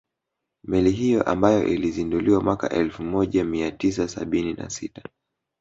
Meli 0.63 0.91
hiyo 0.91 1.23
ambayo 1.23 1.63
ilizinduliwa 1.67 2.41
mwaka 2.43 2.69
elfu 2.69 3.03
moja 3.03 3.43
mia 3.45 3.71
tisa 3.71 4.07
sabini 4.07 4.53
na 4.53 4.69
sita 4.69 5.03